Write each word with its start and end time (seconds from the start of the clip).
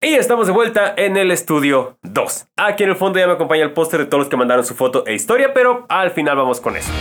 Y 0.00 0.14
estamos 0.14 0.46
de 0.46 0.52
vuelta 0.52 0.94
en 0.96 1.16
el 1.16 1.32
estudio 1.32 1.98
2. 2.02 2.46
Aquí 2.56 2.84
en 2.84 2.90
el 2.90 2.94
fondo 2.94 3.18
ya 3.18 3.26
me 3.26 3.32
acompaña 3.32 3.64
el 3.64 3.72
póster 3.72 3.98
de 3.98 4.06
todos 4.06 4.20
los 4.20 4.28
que 4.28 4.36
mandaron 4.36 4.64
su 4.64 4.76
foto 4.76 5.04
e 5.04 5.14
historia, 5.14 5.52
pero 5.52 5.86
al 5.88 6.12
final 6.12 6.36
vamos 6.36 6.60
con 6.60 6.76
eso. 6.76 6.92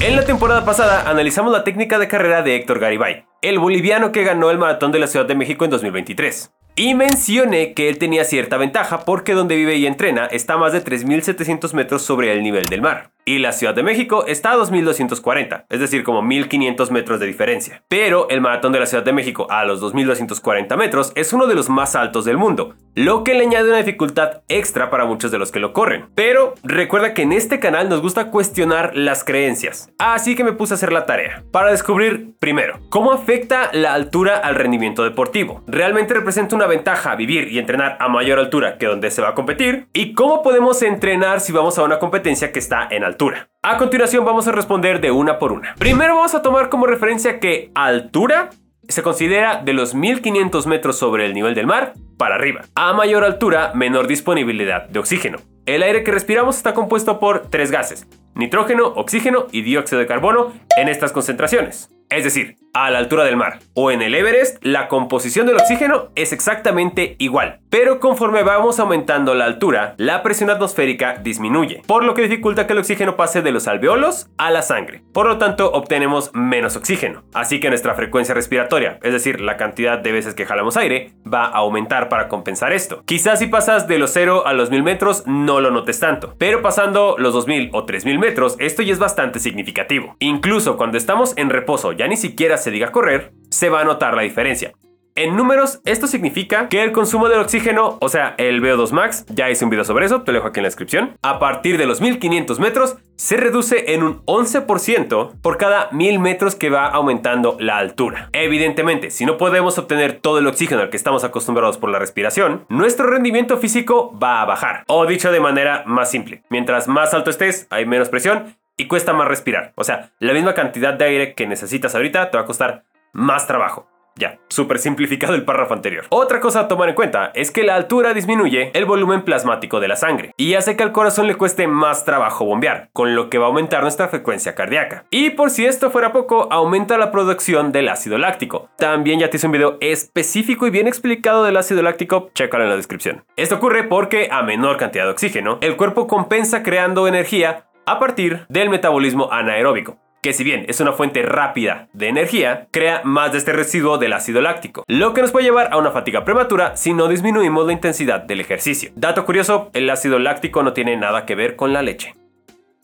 En 0.00 0.16
la 0.16 0.24
temporada 0.24 0.64
pasada 0.64 1.10
analizamos 1.10 1.52
la 1.52 1.62
técnica 1.62 1.98
de 1.98 2.08
carrera 2.08 2.40
de 2.40 2.56
Héctor 2.56 2.78
Garibay, 2.78 3.26
el 3.42 3.58
boliviano 3.58 4.12
que 4.12 4.24
ganó 4.24 4.50
el 4.50 4.56
maratón 4.56 4.90
de 4.90 5.00
la 5.00 5.06
Ciudad 5.06 5.26
de 5.26 5.34
México 5.34 5.66
en 5.66 5.72
2023. 5.72 6.54
Y 6.74 6.94
mencioné 6.94 7.74
que 7.74 7.90
él 7.90 7.98
tenía 7.98 8.24
cierta 8.24 8.56
ventaja 8.56 9.00
porque 9.04 9.34
donde 9.34 9.56
vive 9.56 9.76
y 9.76 9.86
entrena 9.86 10.24
está 10.24 10.54
a 10.54 10.58
más 10.58 10.72
de 10.72 10.82
3.700 10.82 11.74
metros 11.74 12.00
sobre 12.00 12.32
el 12.32 12.42
nivel 12.42 12.64
del 12.64 12.80
mar 12.80 13.10
y 13.28 13.40
la 13.40 13.50
Ciudad 13.50 13.74
de 13.74 13.82
México 13.82 14.24
está 14.28 14.52
a 14.52 14.56
2240, 14.56 15.66
es 15.68 15.80
decir, 15.80 16.04
como 16.04 16.22
1500 16.22 16.92
metros 16.92 17.18
de 17.18 17.26
diferencia. 17.26 17.82
Pero 17.88 18.28
el 18.30 18.40
maratón 18.40 18.72
de 18.72 18.78
la 18.78 18.86
Ciudad 18.86 19.04
de 19.04 19.12
México 19.12 19.48
a 19.50 19.64
los 19.64 19.80
2240 19.80 20.76
metros 20.76 21.12
es 21.16 21.32
uno 21.32 21.48
de 21.48 21.56
los 21.56 21.68
más 21.68 21.96
altos 21.96 22.24
del 22.24 22.38
mundo, 22.38 22.76
lo 22.94 23.24
que 23.24 23.34
le 23.34 23.42
añade 23.42 23.68
una 23.68 23.78
dificultad 23.78 24.42
extra 24.46 24.90
para 24.90 25.06
muchos 25.06 25.32
de 25.32 25.38
los 25.38 25.50
que 25.50 25.58
lo 25.58 25.72
corren. 25.72 26.06
Pero 26.14 26.54
recuerda 26.62 27.14
que 27.14 27.22
en 27.22 27.32
este 27.32 27.58
canal 27.58 27.88
nos 27.88 28.00
gusta 28.00 28.30
cuestionar 28.30 28.92
las 28.94 29.24
creencias, 29.24 29.90
así 29.98 30.36
que 30.36 30.44
me 30.44 30.52
puse 30.52 30.74
a 30.74 30.76
hacer 30.76 30.92
la 30.92 31.04
tarea 31.04 31.42
para 31.50 31.72
descubrir 31.72 32.36
primero 32.38 32.78
cómo 32.90 33.10
afecta 33.10 33.70
la 33.72 33.92
altura 33.92 34.36
al 34.36 34.54
rendimiento 34.54 35.02
deportivo. 35.02 35.64
¿Realmente 35.66 36.14
representa 36.14 36.54
una 36.54 36.66
ventaja 36.66 37.16
vivir 37.16 37.48
y 37.48 37.58
entrenar 37.58 37.96
a 37.98 38.08
mayor 38.08 38.38
altura 38.38 38.78
que 38.78 38.86
donde 38.86 39.10
se 39.10 39.20
va 39.20 39.30
a 39.30 39.34
competir? 39.34 39.88
¿Y 39.92 40.14
cómo 40.14 40.44
podemos 40.44 40.80
entrenar 40.82 41.40
si 41.40 41.52
vamos 41.52 41.76
a 41.76 41.82
una 41.82 41.98
competencia 41.98 42.52
que 42.52 42.60
está 42.60 42.86
en 42.88 43.02
altura? 43.02 43.15
A 43.62 43.78
continuación 43.78 44.24
vamos 44.24 44.46
a 44.46 44.52
responder 44.52 45.00
de 45.00 45.10
una 45.10 45.38
por 45.38 45.52
una. 45.52 45.74
Primero 45.78 46.16
vamos 46.16 46.34
a 46.34 46.42
tomar 46.42 46.68
como 46.68 46.86
referencia 46.86 47.40
que 47.40 47.70
altura 47.74 48.50
se 48.88 49.02
considera 49.02 49.62
de 49.62 49.72
los 49.72 49.94
1500 49.94 50.66
metros 50.66 50.98
sobre 50.98 51.26
el 51.26 51.34
nivel 51.34 51.54
del 51.54 51.66
mar 51.66 51.94
para 52.16 52.36
arriba. 52.36 52.62
A 52.74 52.92
mayor 52.92 53.24
altura, 53.24 53.72
menor 53.74 54.06
disponibilidad 54.06 54.88
de 54.88 54.98
oxígeno. 54.98 55.38
El 55.66 55.82
aire 55.82 56.04
que 56.04 56.12
respiramos 56.12 56.56
está 56.56 56.74
compuesto 56.74 57.18
por 57.18 57.48
tres 57.48 57.72
gases, 57.72 58.06
nitrógeno, 58.34 58.86
oxígeno 58.86 59.46
y 59.50 59.62
dióxido 59.62 59.98
de 59.98 60.06
carbono 60.06 60.52
en 60.76 60.88
estas 60.88 61.10
concentraciones. 61.10 61.90
Es 62.08 62.24
decir, 62.24 62.56
a 62.72 62.90
la 62.90 62.98
altura 62.98 63.24
del 63.24 63.36
mar 63.36 63.60
o 63.72 63.90
en 63.90 64.02
el 64.02 64.14
Everest, 64.14 64.62
la 64.62 64.88
composición 64.88 65.46
del 65.46 65.56
oxígeno 65.56 66.10
es 66.14 66.32
exactamente 66.32 67.16
igual. 67.18 67.60
Pero 67.70 68.00
conforme 68.00 68.42
vamos 68.42 68.78
aumentando 68.78 69.34
la 69.34 69.46
altura, 69.46 69.94
la 69.96 70.22
presión 70.22 70.50
atmosférica 70.50 71.14
disminuye, 71.22 71.82
por 71.86 72.04
lo 72.04 72.14
que 72.14 72.22
dificulta 72.22 72.66
que 72.66 72.74
el 72.74 72.78
oxígeno 72.78 73.16
pase 73.16 73.40
de 73.40 73.50
los 73.50 73.66
alveolos 73.66 74.28
a 74.36 74.50
la 74.50 74.62
sangre. 74.62 75.02
Por 75.12 75.26
lo 75.26 75.38
tanto, 75.38 75.72
obtenemos 75.72 76.30
menos 76.34 76.76
oxígeno. 76.76 77.24
Así 77.32 77.60
que 77.60 77.70
nuestra 77.70 77.94
frecuencia 77.94 78.34
respiratoria, 78.34 78.98
es 79.02 79.12
decir, 79.12 79.40
la 79.40 79.56
cantidad 79.56 79.98
de 79.98 80.12
veces 80.12 80.34
que 80.34 80.46
jalamos 80.46 80.76
aire, 80.76 81.12
va 81.26 81.46
a 81.46 81.58
aumentar 81.58 82.08
para 82.08 82.28
compensar 82.28 82.72
esto. 82.72 83.02
Quizás 83.06 83.38
si 83.38 83.46
pasas 83.46 83.88
de 83.88 83.98
los 83.98 84.12
0 84.12 84.46
a 84.46 84.52
los 84.52 84.70
1000 84.70 84.82
metros 84.82 85.22
no 85.26 85.60
lo 85.60 85.70
notes 85.70 85.98
tanto, 85.98 86.34
pero 86.38 86.62
pasando 86.62 87.16
los 87.18 87.32
2000 87.32 87.70
o 87.72 87.84
3000 87.84 88.18
metros, 88.18 88.56
esto 88.58 88.82
ya 88.82 88.92
es 88.92 88.98
bastante 88.98 89.38
significativo. 89.38 90.16
Incluso 90.18 90.76
cuando 90.76 90.98
estamos 90.98 91.32
en 91.36 91.50
reposo 91.50 91.92
ya 91.96 92.08
ni 92.08 92.16
siquiera 92.16 92.56
se 92.56 92.70
diga 92.70 92.92
correr, 92.92 93.32
se 93.50 93.68
va 93.68 93.80
a 93.80 93.84
notar 93.84 94.14
la 94.14 94.22
diferencia. 94.22 94.72
En 95.18 95.34
números, 95.34 95.80
esto 95.86 96.06
significa 96.06 96.68
que 96.68 96.82
el 96.82 96.92
consumo 96.92 97.30
del 97.30 97.40
oxígeno, 97.40 97.96
o 98.02 98.08
sea, 98.10 98.34
el 98.36 98.60
VO2 98.60 98.90
max, 98.92 99.24
ya 99.30 99.48
hice 99.48 99.64
un 99.64 99.70
video 99.70 99.82
sobre 99.82 100.04
eso, 100.04 100.20
te 100.20 100.30
lo 100.30 100.36
dejo 100.36 100.48
aquí 100.48 100.60
en 100.60 100.64
la 100.64 100.68
descripción, 100.68 101.16
a 101.22 101.38
partir 101.38 101.78
de 101.78 101.86
los 101.86 102.02
1500 102.02 102.60
metros 102.60 102.98
se 103.16 103.38
reduce 103.38 103.94
en 103.94 104.02
un 104.02 104.22
11% 104.26 105.40
por 105.40 105.56
cada 105.56 105.88
1000 105.90 106.18
metros 106.18 106.54
que 106.54 106.68
va 106.68 106.86
aumentando 106.88 107.56
la 107.58 107.78
altura. 107.78 108.28
Evidentemente, 108.34 109.10
si 109.10 109.24
no 109.24 109.38
podemos 109.38 109.78
obtener 109.78 110.20
todo 110.20 110.38
el 110.38 110.46
oxígeno 110.46 110.82
al 110.82 110.90
que 110.90 110.98
estamos 110.98 111.24
acostumbrados 111.24 111.78
por 111.78 111.88
la 111.88 111.98
respiración, 111.98 112.66
nuestro 112.68 113.06
rendimiento 113.06 113.56
físico 113.56 114.14
va 114.22 114.42
a 114.42 114.44
bajar. 114.44 114.84
O 114.86 115.06
dicho 115.06 115.32
de 115.32 115.40
manera 115.40 115.82
más 115.86 116.10
simple, 116.10 116.42
mientras 116.50 116.88
más 116.88 117.14
alto 117.14 117.30
estés, 117.30 117.66
hay 117.70 117.86
menos 117.86 118.10
presión 118.10 118.54
y 118.76 118.86
cuesta 118.86 119.12
más 119.12 119.28
respirar. 119.28 119.72
O 119.76 119.84
sea, 119.84 120.10
la 120.18 120.32
misma 120.32 120.54
cantidad 120.54 120.94
de 120.94 121.04
aire 121.04 121.34
que 121.34 121.46
necesitas 121.46 121.94
ahorita 121.94 122.30
te 122.30 122.36
va 122.36 122.44
a 122.44 122.46
costar 122.46 122.84
más 123.12 123.46
trabajo. 123.46 123.88
Ya, 124.18 124.38
súper 124.48 124.78
simplificado 124.78 125.34
el 125.34 125.44
párrafo 125.44 125.74
anterior. 125.74 126.06
Otra 126.08 126.40
cosa 126.40 126.60
a 126.60 126.68
tomar 126.68 126.88
en 126.88 126.94
cuenta 126.94 127.32
es 127.34 127.50
que 127.50 127.64
la 127.64 127.74
altura 127.74 128.14
disminuye 128.14 128.70
el 128.72 128.86
volumen 128.86 129.22
plasmático 129.22 129.78
de 129.78 129.88
la 129.88 129.96
sangre 129.96 130.32
y 130.38 130.54
hace 130.54 130.74
que 130.74 130.82
al 130.82 130.92
corazón 130.92 131.26
le 131.26 131.34
cueste 131.34 131.66
más 131.66 132.06
trabajo 132.06 132.46
bombear, 132.46 132.88
con 132.94 133.14
lo 133.14 133.28
que 133.28 133.36
va 133.36 133.44
a 133.44 133.48
aumentar 133.48 133.82
nuestra 133.82 134.08
frecuencia 134.08 134.54
cardíaca. 134.54 135.04
Y 135.10 135.30
por 135.30 135.50
si 135.50 135.66
esto 135.66 135.90
fuera 135.90 136.12
poco, 136.14 136.48
aumenta 136.50 136.96
la 136.96 137.12
producción 137.12 137.72
del 137.72 137.90
ácido 137.90 138.16
láctico. 138.16 138.70
También 138.78 139.20
ya 139.20 139.28
te 139.28 139.36
hice 139.36 139.46
un 139.46 139.52
video 139.52 139.76
específico 139.82 140.66
y 140.66 140.70
bien 140.70 140.88
explicado 140.88 141.44
del 141.44 141.58
ácido 141.58 141.82
láctico, 141.82 142.30
chécalo 142.32 142.64
en 142.64 142.70
la 142.70 142.76
descripción. 142.76 143.24
Esto 143.36 143.56
ocurre 143.56 143.84
porque 143.84 144.30
a 144.32 144.42
menor 144.42 144.78
cantidad 144.78 145.04
de 145.04 145.10
oxígeno, 145.10 145.58
el 145.60 145.76
cuerpo 145.76 146.06
compensa 146.06 146.62
creando 146.62 147.06
energía 147.06 147.65
a 147.86 147.98
partir 147.98 148.44
del 148.48 148.68
metabolismo 148.68 149.32
anaeróbico 149.32 149.98
que 150.26 150.32
si 150.32 150.42
bien 150.42 150.64
es 150.66 150.80
una 150.80 150.92
fuente 150.92 151.22
rápida 151.22 151.88
de 151.92 152.08
energía, 152.08 152.66
crea 152.72 153.00
más 153.04 153.30
de 153.30 153.38
este 153.38 153.52
residuo 153.52 153.96
del 153.96 154.12
ácido 154.12 154.40
láctico, 154.40 154.82
lo 154.88 155.14
que 155.14 155.22
nos 155.22 155.30
puede 155.30 155.44
llevar 155.44 155.68
a 155.72 155.76
una 155.76 155.92
fatiga 155.92 156.24
prematura 156.24 156.76
si 156.76 156.92
no 156.92 157.06
disminuimos 157.06 157.64
la 157.64 157.72
intensidad 157.72 158.22
del 158.22 158.40
ejercicio. 158.40 158.90
Dato 158.96 159.24
curioso, 159.24 159.70
el 159.72 159.88
ácido 159.88 160.18
láctico 160.18 160.64
no 160.64 160.72
tiene 160.72 160.96
nada 160.96 161.26
que 161.26 161.36
ver 161.36 161.54
con 161.54 161.72
la 161.72 161.82
leche. 161.82 162.14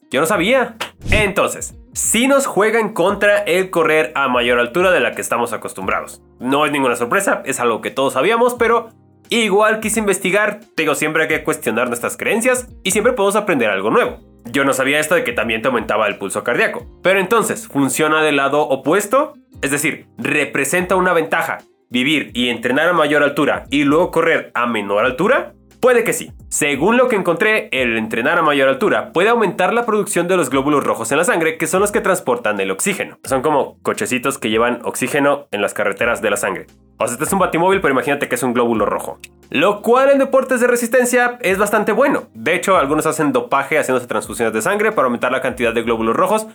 Yo 0.08 0.20
no 0.20 0.26
sabía. 0.26 0.76
Entonces, 1.10 1.74
si 1.94 2.28
nos 2.28 2.46
juega 2.46 2.78
en 2.78 2.90
contra 2.90 3.38
el 3.38 3.70
correr 3.70 4.12
a 4.14 4.28
mayor 4.28 4.60
altura 4.60 4.92
de 4.92 5.00
la 5.00 5.10
que 5.10 5.20
estamos 5.20 5.52
acostumbrados. 5.52 6.22
No 6.38 6.64
es 6.64 6.70
ninguna 6.70 6.94
sorpresa, 6.94 7.42
es 7.44 7.58
algo 7.58 7.80
que 7.80 7.90
todos 7.90 8.12
sabíamos, 8.12 8.54
pero 8.54 8.90
igual 9.30 9.80
quise 9.80 9.98
investigar. 9.98 10.60
Tengo 10.76 10.94
siempre 10.94 11.26
que 11.26 11.42
cuestionar 11.42 11.88
nuestras 11.88 12.16
creencias 12.16 12.68
y 12.84 12.92
siempre 12.92 13.14
podemos 13.14 13.34
aprender 13.34 13.68
algo 13.68 13.90
nuevo. 13.90 14.31
Yo 14.50 14.64
no 14.64 14.72
sabía 14.72 15.00
esto 15.00 15.14
de 15.14 15.24
que 15.24 15.32
también 15.32 15.62
te 15.62 15.68
aumentaba 15.68 16.08
el 16.08 16.18
pulso 16.18 16.44
cardíaco. 16.44 16.86
Pero 17.02 17.20
entonces, 17.20 17.68
¿funciona 17.68 18.22
del 18.22 18.36
lado 18.36 18.62
opuesto? 18.62 19.34
Es 19.62 19.70
decir, 19.70 20.06
¿representa 20.18 20.96
una 20.96 21.12
ventaja 21.12 21.58
vivir 21.88 22.30
y 22.34 22.48
entrenar 22.48 22.88
a 22.88 22.92
mayor 22.92 23.22
altura 23.22 23.66
y 23.70 23.84
luego 23.84 24.10
correr 24.10 24.50
a 24.54 24.66
menor 24.66 25.04
altura? 25.04 25.54
Puede 25.82 26.04
que 26.04 26.12
sí. 26.12 26.30
Según 26.48 26.96
lo 26.96 27.08
que 27.08 27.16
encontré, 27.16 27.68
el 27.72 27.98
entrenar 27.98 28.38
a 28.38 28.42
mayor 28.42 28.68
altura 28.68 29.10
puede 29.12 29.30
aumentar 29.30 29.74
la 29.74 29.84
producción 29.84 30.28
de 30.28 30.36
los 30.36 30.48
glóbulos 30.48 30.84
rojos 30.84 31.10
en 31.10 31.18
la 31.18 31.24
sangre, 31.24 31.58
que 31.58 31.66
son 31.66 31.80
los 31.80 31.90
que 31.90 32.00
transportan 32.00 32.60
el 32.60 32.70
oxígeno. 32.70 33.18
Son 33.24 33.42
como 33.42 33.78
cochecitos 33.82 34.38
que 34.38 34.48
llevan 34.48 34.78
oxígeno 34.84 35.48
en 35.50 35.60
las 35.60 35.74
carreteras 35.74 36.22
de 36.22 36.30
la 36.30 36.36
sangre. 36.36 36.66
O 36.98 37.06
sea, 37.06 37.14
este 37.14 37.24
es 37.24 37.32
un 37.32 37.40
batimóvil, 37.40 37.80
pero 37.80 37.94
imagínate 37.94 38.28
que 38.28 38.36
es 38.36 38.42
un 38.44 38.54
glóbulo 38.54 38.86
rojo. 38.86 39.18
Lo 39.52 39.82
cual 39.82 40.08
en 40.08 40.18
deportes 40.18 40.60
de 40.62 40.66
resistencia 40.66 41.36
es 41.42 41.58
bastante 41.58 41.92
bueno. 41.92 42.22
De 42.32 42.54
hecho, 42.54 42.78
algunos 42.78 43.04
hacen 43.04 43.32
dopaje 43.32 43.78
haciéndose 43.78 44.06
transfusiones 44.06 44.54
de 44.54 44.62
sangre 44.62 44.92
para 44.92 45.04
aumentar 45.04 45.30
la 45.30 45.42
cantidad 45.42 45.74
de 45.74 45.82
glóbulos 45.82 46.16
rojos, 46.16 46.46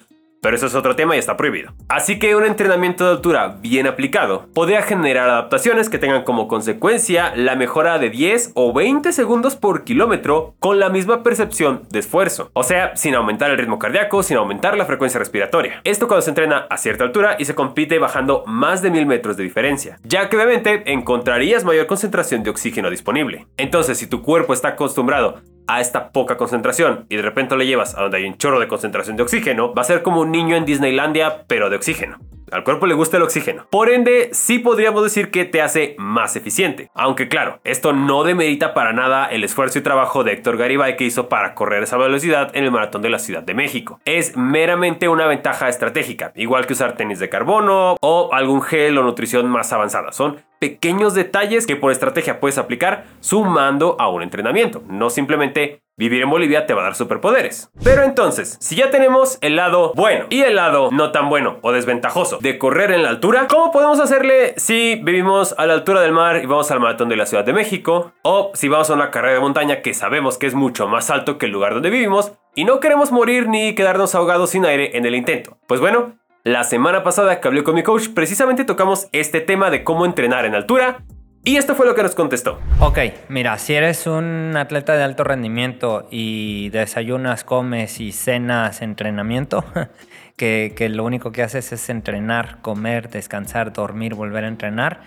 pero 0.42 0.56
eso 0.56 0.66
es 0.68 0.76
otro 0.76 0.96
tema 0.96 1.16
y 1.16 1.20
está 1.20 1.38
prohibido. 1.38 1.74
Así 1.90 2.20
que 2.20 2.36
un 2.36 2.46
entrenamiento 2.46 3.06
de 3.06 3.12
altura 3.12 3.58
bien 3.62 3.88
aplicado 3.88 4.48
podría 4.54 4.82
generar 4.82 5.30
adaptaciones 5.30 5.90
que 5.90 5.98
tengan 5.98 6.24
como 6.24 6.48
consecuencia 6.48 7.34
la 7.36 7.56
mejora 7.56 8.00
de 8.00 8.10
10 8.10 8.52
o 8.56 8.74
20 8.74 9.12
segundos 9.14 9.56
por 9.56 9.84
kilómetro 9.84 10.56
con 10.60 10.80
la 10.80 10.90
misma 10.90 11.24
percepción 11.24 11.84
de 11.90 12.00
esfuerzo. 12.00 12.52
O 12.54 12.64
sea, 12.64 12.96
sin 12.96 13.16
aumentar 13.16 13.52
el 13.52 13.58
ritmo 13.58 13.80
cardíaco, 13.80 14.24
sin 14.24 14.38
aumentar 14.38 14.78
la 14.78 14.86
frecuencia 14.86 15.20
respiratoria. 15.20 15.82
Esto 15.84 16.08
cuando 16.08 16.22
se 16.22 16.32
entrena 16.32 16.68
a 16.70 16.78
cierta 16.78 17.04
altura 17.04 17.36
y 17.40 17.46
se 17.46 17.56
compite 17.56 18.00
bajando 18.00 18.44
más 18.46 18.82
de 18.82 18.92
1000 18.92 19.06
metros 19.06 19.38
de 19.38 19.44
diferencia, 19.44 20.00
ya 20.04 20.30
que 20.30 20.38
obviamente 20.38 20.84
encontrarías 20.92 21.64
mayor 21.64 21.88
concentración 21.88 22.44
de 22.44 22.50
oxígeno 22.50 22.90
disponible. 22.90 23.48
Entonces, 23.58 23.98
si 23.98 24.08
tu 24.08 24.22
cuerpo 24.22 24.54
está 24.54 24.70
acostumbrado 24.70 25.42
a 25.68 25.82
esta 25.82 26.12
poca 26.12 26.38
concentración 26.38 27.06
y 27.10 27.18
de 27.18 27.22
repente 27.22 27.56
le 27.56 27.68
llevas 27.68 27.96
a 27.96 28.02
donde 28.02 28.18
hay 28.18 28.26
un 28.26 28.38
chorro 28.38 28.60
de 28.60 28.68
concentración 28.68 29.18
de 29.18 29.24
oxígeno, 29.24 29.74
va 29.74 29.82
a 29.82 29.86
ser 29.86 30.02
como 30.02 30.22
un 30.22 30.32
niño 30.32 30.56
en 30.56 30.66
Disneylandia, 30.66 31.44
pero 31.48 31.70
de 31.70 31.76
oxígeno. 31.76 32.18
Al 32.50 32.64
cuerpo 32.64 32.86
le 32.86 32.94
gusta 32.94 33.18
el 33.18 33.24
oxígeno. 33.24 33.68
Por 33.70 33.90
ende, 33.90 34.30
sí 34.32 34.60
podríamos 34.60 35.04
decir 35.04 35.32
que 35.32 35.44
te 35.44 35.62
hace 35.62 35.96
más 35.98 36.38
eficiente. 36.38 36.90
Aunque 36.94 37.28
claro, 37.28 37.60
esto 37.66 37.92
no 37.92 38.24
demerita 38.24 38.74
para 38.74 38.94
nada 38.94 39.26
el 39.26 39.44
esfuerzo 39.44 39.80
y 39.80 39.82
trabajo 39.82 40.24
de 40.24 40.32
Héctor 40.32 40.56
Garibay 40.56 40.96
que 40.96 41.04
hizo 41.04 41.28
para 41.28 41.54
correr 41.56 41.84
esa 41.84 41.98
velocidad 41.98 42.56
en 42.56 42.64
el 42.64 42.72
maratón 42.72 43.02
de 43.02 43.10
la 43.10 43.20
Ciudad 43.20 43.44
de 43.44 43.54
México. 43.54 44.00
Es 44.06 44.38
meramente 44.38 45.10
una 45.10 45.28
ventaja 45.28 45.68
estratégica, 45.68 46.32
igual 46.36 46.66
que 46.66 46.74
usar 46.74 46.96
tenis 46.96 47.20
de 47.20 47.28
carbono 47.28 47.98
o 48.00 48.30
algún 48.32 48.62
gel 48.62 48.98
o 48.98 49.04
nutrición 49.04 49.50
más 49.50 49.74
avanzada. 49.74 50.14
Son 50.14 50.38
pequeños 50.60 51.14
detalles 51.14 51.66
que 51.66 51.76
por 51.76 51.92
estrategia 51.92 52.40
puedes 52.40 52.58
aplicar 52.58 53.06
sumando 53.20 53.96
a 54.00 54.10
un 54.10 54.24
entrenamiento, 54.24 54.84
no 54.88 55.10
simplemente 55.10 55.82
Vivir 56.00 56.22
en 56.22 56.30
Bolivia 56.30 56.68
te 56.68 56.76
va 56.76 56.82
a 56.82 56.84
dar 56.84 56.96
superpoderes. 56.96 57.72
Pero 57.84 58.04
entonces, 58.04 58.58
si 58.62 58.76
ya 58.76 58.92
tenemos 58.92 59.40
el 59.42 59.56
lado 59.56 59.94
bueno 59.96 60.28
y 60.30 60.42
el 60.42 60.56
lado 60.56 60.92
no 60.92 61.12
tan 61.12 61.28
bueno 61.28 61.58
o 61.64 61.72
desventajoso 61.72 62.38
de 62.40 62.60
correr 62.60 62.92
en 62.92 63.02
la 63.02 63.10
altura, 63.10 63.48
¿cómo 63.50 63.72
podemos 63.72 64.00
hacerle 64.00 64.54
si 64.58 65.02
vivimos 65.02 65.56
a 65.58 65.66
la 65.66 65.74
altura 65.74 66.02
del 66.02 66.12
mar 66.12 66.42
y 66.44 66.46
vamos 66.46 66.70
al 66.70 66.82
maratón 66.82 67.10
de 67.10 67.16
la 67.16 67.26
Ciudad 67.26 67.44
de 67.44 67.54
México? 67.54 68.12
O 68.22 68.52
si 68.54 68.68
vamos 68.68 68.92
a 68.92 68.94
una 68.94 69.10
carrera 69.10 69.34
de 69.34 69.40
montaña 69.40 69.82
que 69.82 69.96
sabemos 69.96 70.38
que 70.38 70.46
es 70.46 70.54
mucho 70.54 70.88
más 70.88 71.10
alto 71.10 71.40
que 71.40 71.48
el 71.48 71.52
lugar 71.52 71.74
donde 71.74 71.90
vivimos 71.90 72.32
y 72.54 72.66
no 72.66 72.80
queremos 72.80 73.12
morir 73.12 73.48
ni 73.48 73.74
quedarnos 73.74 74.14
ahogados 74.14 74.52
sin 74.52 74.68
aire 74.68 74.96
en 74.98 75.08
el 75.08 75.16
intento. 75.16 75.58
Pues 75.66 75.82
bueno, 75.82 76.14
La 76.48 76.64
semana 76.64 77.04
pasada 77.04 77.42
que 77.42 77.48
hablé 77.50 77.62
con 77.66 77.76
mi 77.76 77.84
coach, 77.84 78.08
precisamente 78.16 78.64
tocamos 78.64 79.10
este 79.12 79.42
tema 79.42 79.70
de 79.70 79.84
cómo 79.84 80.06
entrenar 80.06 80.46
en 80.46 80.56
altura. 80.56 81.04
Y 81.44 81.58
esto 81.58 81.76
fue 81.76 81.86
lo 81.86 81.94
que 81.94 82.04
nos 82.04 82.16
contestó. 82.16 82.62
Ok, 82.80 83.00
mira, 83.28 83.58
si 83.58 83.74
eres 83.74 84.08
un 84.08 84.54
atleta 84.56 84.96
de 84.96 85.04
alto 85.04 85.26
rendimiento 85.26 86.08
y 86.10 86.70
desayunas, 86.70 87.44
comes 87.44 88.00
y 88.00 88.14
cenas 88.14 88.82
entrenamiento, 88.82 89.66
que, 90.38 90.74
que 90.74 90.88
lo 90.88 91.04
único 91.04 91.34
que 91.34 91.44
haces 91.44 91.74
es 91.74 91.90
entrenar, 91.90 92.62
comer, 92.62 93.10
descansar, 93.10 93.74
dormir, 93.74 94.16
volver 94.16 94.46
a 94.46 94.48
entrenar, 94.48 95.02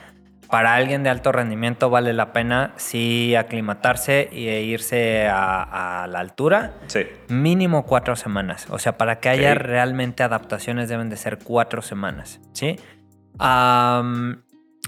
para 0.51 0.75
alguien 0.75 1.05
de 1.05 1.11
alto 1.11 1.31
rendimiento 1.31 1.91
vale 1.91 2.13
la 2.13 2.33
pena 2.33 2.73
sí 2.77 3.37
aclimatarse 3.37 4.29
e 4.33 4.63
irse 4.63 5.29
a, 5.29 6.07
la 6.09 6.19
altura. 6.19 6.75
Sí. 6.89 7.07
Mínimo 7.29 7.87
cuatro 7.87 8.17
semanas. 8.17 8.67
O 8.71 8.79
sea, 8.79 8.99
para 8.99 9.21
que 9.21 9.29
haya 9.29 9.55
realmente 9.55 10.25
adaptaciones 10.25 10.89
deben 10.89 11.09
de 11.09 11.17
ser 11.17 11.39
cuatro 11.39 11.83
semanas. 11.83 12.41
¿Sí? 12.53 12.79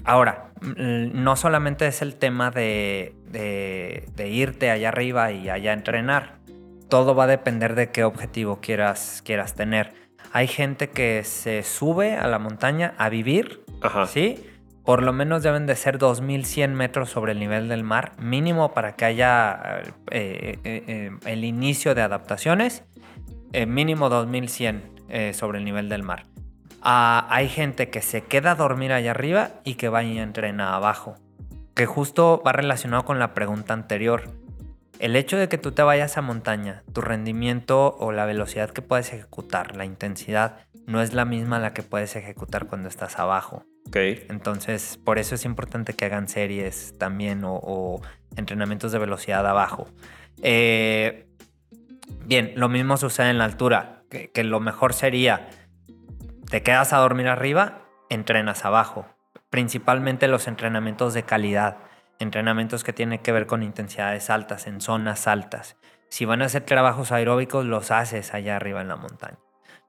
ahora, 0.05 0.53
no 0.61 1.37
solamente 1.37 1.87
es 1.87 2.03
el 2.03 2.17
tema 2.17 2.51
de, 2.51 3.15
de, 3.31 4.29
irte 4.29 4.71
allá 4.71 4.89
arriba 4.89 5.33
y 5.33 5.49
allá 5.49 5.73
entrenar. 5.73 6.39
Todo 6.91 7.15
va 7.15 7.25
a 7.25 7.29
depender 7.29 7.75
de 7.75 7.91
qué 7.91 8.05
objetivo 8.05 8.61
quieras, 8.61 9.23
quieras 9.25 9.55
tener. 9.55 9.95
Hay 10.33 10.49
gente 10.49 10.91
que 10.91 11.25
se 11.25 11.63
sube 11.63 12.17
a 12.17 12.27
la 12.27 12.39
montaña 12.39 12.95
a 12.99 13.09
vivir, 13.09 13.65
Ajá. 13.81 14.07
¿sí? 14.07 14.45
Por 14.85 15.03
lo 15.03 15.13
menos 15.13 15.43
deben 15.43 15.67
de 15.67 15.77
ser 15.77 15.99
2100 15.99 16.75
metros 16.75 17.11
sobre 17.11 17.33
el 17.33 17.39
nivel 17.39 17.69
del 17.69 17.85
mar, 17.85 18.13
mínimo 18.19 18.73
para 18.73 18.97
que 18.97 19.05
haya 19.05 19.83
eh, 20.11 20.59
eh, 20.65 20.83
eh, 20.87 21.11
el 21.25 21.45
inicio 21.45 21.95
de 21.95 22.03
adaptaciones, 22.03 22.85
mínimo 23.67 24.09
2100 24.09 25.35
sobre 25.35 25.59
el 25.59 25.65
nivel 25.65 25.91
del 25.91 26.03
mar. 26.03 26.25
Ah, 26.81 27.27
hay 27.29 27.49
gente 27.49 27.91
que 27.91 28.01
se 28.01 28.23
queda 28.23 28.53
a 28.53 28.55
dormir 28.55 28.93
allá 28.93 29.11
arriba 29.11 29.51
y 29.63 29.75
que 29.75 29.89
va 29.89 30.03
y 30.03 30.19
entrena 30.19 30.75
abajo, 30.75 31.17
que 31.75 31.87
justo 31.87 32.43
va 32.45 32.53
relacionado 32.53 33.05
con 33.05 33.19
la 33.19 33.35
pregunta 33.35 33.75
anterior. 33.75 34.31
El 35.03 35.17
hecho 35.17 35.37
de 35.37 35.49
que 35.49 35.59
tú 35.59 35.73
te 35.73 35.83
vayas 35.83 36.17
a 36.17 36.23
montaña, 36.23 36.85
tu 36.93 37.01
rendimiento 37.01 37.97
o 37.99 38.13
la 38.13 38.25
velocidad 38.25 38.71
que 38.71 38.83
puedes 38.83 39.13
ejecutar, 39.13 39.75
la 39.75 39.85
intensidad, 39.85 40.61
no 40.87 41.03
es 41.03 41.13
la 41.13 41.25
misma 41.25 41.59
la 41.59 41.75
que 41.75 41.83
puedes 41.83 42.15
ejecutar 42.15 42.67
cuando 42.67 42.89
estás 42.89 43.19
abajo. 43.19 43.65
Entonces, 43.93 45.01
por 45.05 45.19
eso 45.19 45.35
es 45.35 45.45
importante 45.45 45.95
que 45.95 46.05
hagan 46.05 46.29
series 46.29 46.97
también 46.99 47.43
o, 47.45 48.01
entrenamientos 48.37 48.93
de 48.93 49.01
velocidad 49.01 49.45
abajo. 49.45 49.89
Eh, 50.41 51.27
bien, 52.25 52.53
lo 52.55 52.69
mismo 52.69 52.97
sucede 52.97 53.31
en 53.31 53.39
la 53.39 53.45
altura, 53.45 54.05
que, 54.09 54.45
lo 54.45 54.61
mejor 54.61 54.93
sería, 54.93 55.49
te 56.49 56.63
quedas 56.63 56.93
a 56.93 56.99
dormir 56.99 57.27
arriba, 57.27 57.89
entrenas 58.09 58.65
abajo. 58.65 59.09
Principalmente 59.51 60.29
los 60.29 60.47
entrenamientos 60.47 61.13
de 61.13 61.25
calidad, 61.25 61.79
entrenamientos 62.19 62.85
que 62.85 62.93
tienen 62.93 63.19
que 63.21 63.33
ver 63.33 63.47
con 63.47 63.63
intensidades 63.63 64.31
altas, 64.31 64.67
en 64.67 64.81
zonas 64.81 65.27
altas. 65.27 65.77
Si 66.09 66.25
van 66.25 66.43
a 66.43 66.47
hacer 66.47 66.63
trabajos 66.63 67.13
aeróbicos, 67.13 67.65
los 67.65 67.91
haces 67.91 68.35
allá 68.35 68.57
arriba 68.57 68.81
en 68.81 68.89
la 68.89 68.97
montaña. 68.97 69.39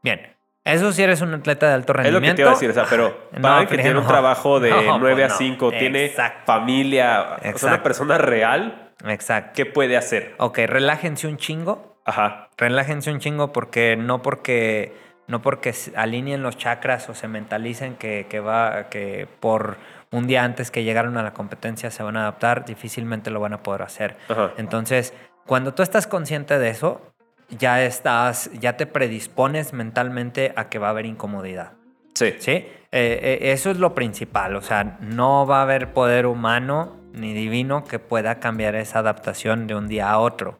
Bien, 0.01 0.35
eso 0.63 0.93
si 0.93 1.03
eres 1.03 1.21
un 1.21 1.33
atleta 1.33 1.67
de 1.67 1.73
alto 1.73 1.93
rendimiento. 1.93 2.19
Es 2.19 2.23
lo 2.23 2.31
que 2.31 2.35
te 2.35 2.41
iba 2.41 2.51
a 2.51 2.53
decir, 2.53 2.69
o 2.69 2.73
sea, 2.73 2.85
pero 2.89 3.29
para 3.41 3.65
que 3.67 3.77
tiene 3.77 3.99
un 3.99 4.07
trabajo 4.07 4.59
de 4.59 4.71
9 4.99 5.23
a 5.23 5.29
5, 5.29 5.71
tiene 5.71 6.13
familia, 6.45 7.37
o 7.53 7.57
sea, 7.57 7.69
una 7.69 7.83
persona 7.83 8.17
real, 8.17 8.91
Exacto. 9.05 9.51
¿qué 9.55 9.65
puede 9.65 9.97
hacer? 9.97 10.35
Ok, 10.37 10.59
relájense 10.65 11.27
un 11.27 11.37
chingo. 11.37 11.99
Ajá. 12.05 12.49
Relájense 12.57 13.11
un 13.11 13.19
chingo 13.19 13.51
porque 13.53 13.95
no 13.97 14.21
porque 14.21 14.93
no 15.27 15.41
porque 15.41 15.73
alineen 15.95 16.43
los 16.43 16.57
chakras 16.57 17.09
o 17.09 17.13
se 17.13 17.27
mentalicen 17.27 17.95
que, 17.95 18.27
que 18.29 18.39
va 18.39 18.89
que 18.89 19.27
por 19.39 19.77
un 20.13 20.27
día 20.27 20.43
antes 20.43 20.71
que 20.71 20.83
llegaron 20.83 21.17
a 21.17 21.23
la 21.23 21.33
competencia 21.33 21.91
se 21.91 22.03
van 22.03 22.15
a 22.15 22.21
adaptar, 22.21 22.65
difícilmente 22.65 23.31
lo 23.31 23.39
van 23.39 23.53
a 23.53 23.63
poder 23.63 23.81
hacer. 23.81 24.15
Ajá. 24.29 24.53
Entonces, 24.57 25.13
cuando 25.45 25.73
tú 25.73 25.81
estás 25.81 26.05
consciente 26.07 26.59
de 26.59 26.69
eso, 26.69 27.01
ya 27.49 27.83
estás, 27.83 28.51
ya 28.53 28.77
te 28.77 28.85
predispones 28.85 29.73
mentalmente 29.73 30.53
a 30.55 30.69
que 30.69 30.77
va 30.77 30.87
a 30.87 30.89
haber 30.91 31.07
incomodidad. 31.07 31.73
Sí. 32.13 32.35
¿Sí? 32.37 32.51
Eh, 32.51 32.69
eh, 32.91 33.39
eso 33.41 33.71
es 33.71 33.77
lo 33.77 33.95
principal. 33.95 34.55
O 34.55 34.61
sea, 34.61 34.97
no 35.01 35.47
va 35.47 35.59
a 35.59 35.61
haber 35.63 35.93
poder 35.93 36.27
humano 36.27 36.95
ni 37.11 37.33
divino 37.33 37.83
que 37.83 37.97
pueda 37.97 38.39
cambiar 38.39 38.75
esa 38.75 38.99
adaptación 38.99 39.65
de 39.65 39.75
un 39.75 39.87
día 39.87 40.11
a 40.11 40.19
otro. 40.19 40.57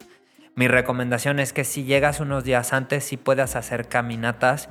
Mi 0.56 0.68
recomendación 0.68 1.40
es 1.40 1.54
que 1.54 1.64
si 1.64 1.84
llegas 1.84 2.20
unos 2.20 2.44
días 2.44 2.74
antes, 2.74 3.04
sí 3.04 3.18
puedas 3.18 3.56
hacer 3.56 3.88
caminatas 3.88 4.68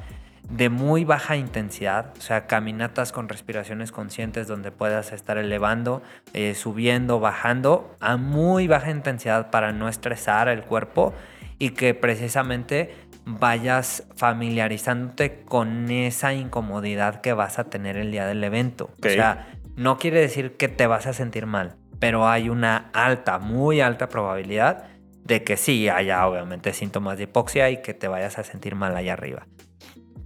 de 0.50 0.68
muy 0.68 1.04
baja 1.04 1.36
intensidad, 1.36 2.12
o 2.18 2.20
sea, 2.20 2.46
caminatas 2.46 3.12
con 3.12 3.28
respiraciones 3.28 3.92
conscientes 3.92 4.46
donde 4.46 4.70
puedas 4.70 5.12
estar 5.12 5.38
elevando, 5.38 6.02
eh, 6.34 6.54
subiendo, 6.54 7.20
bajando 7.20 7.96
a 8.00 8.16
muy 8.16 8.66
baja 8.66 8.90
intensidad 8.90 9.50
para 9.50 9.72
no 9.72 9.88
estresar 9.88 10.48
el 10.48 10.62
cuerpo 10.62 11.14
y 11.58 11.70
que 11.70 11.94
precisamente 11.94 12.94
vayas 13.24 14.04
familiarizándote 14.16 15.42
con 15.44 15.90
esa 15.90 16.34
incomodidad 16.34 17.20
que 17.20 17.32
vas 17.32 17.58
a 17.58 17.64
tener 17.64 17.96
el 17.96 18.10
día 18.10 18.26
del 18.26 18.42
evento. 18.42 18.90
O 19.04 19.08
sea, 19.08 19.48
no 19.76 19.96
quiere 19.96 20.20
decir 20.20 20.56
que 20.56 20.68
te 20.68 20.86
vas 20.86 21.06
a 21.06 21.12
sentir 21.12 21.46
mal, 21.46 21.76
pero 21.98 22.28
hay 22.28 22.48
una 22.48 22.90
alta, 22.92 23.38
muy 23.38 23.80
alta 23.80 24.08
probabilidad 24.08 24.86
de 25.24 25.44
que 25.44 25.56
sí 25.56 25.88
haya 25.88 26.26
obviamente 26.26 26.72
síntomas 26.72 27.16
de 27.16 27.24
hipoxia 27.24 27.70
y 27.70 27.80
que 27.80 27.94
te 27.94 28.08
vayas 28.08 28.38
a 28.38 28.44
sentir 28.44 28.74
mal 28.74 28.96
allá 28.96 29.12
arriba. 29.12 29.46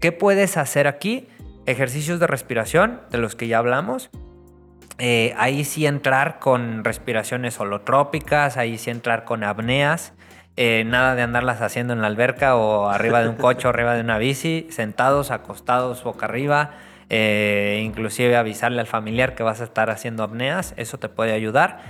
¿Qué 0.01 0.13
puedes 0.13 0.57
hacer 0.57 0.87
aquí? 0.87 1.29
Ejercicios 1.67 2.21
de 2.21 2.27
respiración, 2.27 3.01
de 3.11 3.19
los 3.19 3.35
que 3.35 3.49
ya 3.49 3.59
hablamos. 3.59 4.11
Eh, 4.99 5.35
ahí 5.37 5.65
sí 5.65 5.87
entrar 5.87 6.39
con 6.39 6.85
respiraciones 6.85 7.61
holotrópicas, 7.61 8.57
ahí 8.57 8.79
sí 8.79 8.91
entrar 8.91 9.25
con 9.25 9.45
apneas. 9.45 10.13
Eh, 10.57 10.85
nada 10.87 11.15
de 11.15 11.23
andarlas 11.23 11.61
haciendo 11.61 11.93
en 11.93 12.01
la 12.01 12.07
alberca 12.07 12.57
o 12.57 12.89
arriba 12.89 13.23
de 13.23 13.29
un 13.29 13.37
coche 13.37 13.67
o 13.67 13.71
arriba 13.75 13.95
de 13.95 14.01
una 14.01 14.17
bici, 14.17 14.67
sentados, 14.71 15.31
acostados, 15.31 16.03
boca 16.03 16.25
arriba, 16.25 16.71
eh, 17.11 17.83
inclusive 17.85 18.37
avisarle 18.37 18.81
al 18.81 18.87
familiar 18.87 19.35
que 19.35 19.43
vas 19.43 19.61
a 19.61 19.65
estar 19.65 19.91
haciendo 19.91 20.23
apneas, 20.23 20.73
eso 20.79 20.99
te 20.99 21.11
puede 21.11 21.33
ayudar. 21.33 21.81